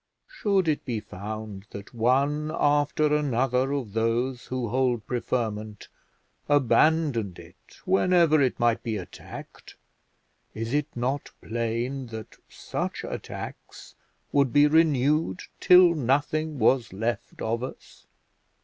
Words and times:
Should 0.27 0.67
it 0.67 0.83
be 0.83 0.99
found 0.99 1.67
that 1.69 1.93
one 1.93 2.49
after 2.55 3.15
another 3.15 3.71
of 3.71 3.93
those 3.93 4.47
who 4.47 4.69
hold 4.69 5.05
preferment 5.05 5.89
abandoned 6.49 7.37
it 7.37 7.77
whenever 7.85 8.41
it 8.41 8.59
might 8.59 8.81
be 8.81 8.97
attacked, 8.97 9.75
is 10.55 10.73
it 10.73 10.87
not 10.95 11.29
plain 11.39 12.07
that 12.07 12.37
such 12.49 13.03
attacks 13.03 13.93
would 14.31 14.51
be 14.51 14.65
renewed 14.65 15.43
till 15.59 15.93
nothing 15.93 16.57
was 16.57 16.91
left 16.91 17.39
us? 17.39 18.07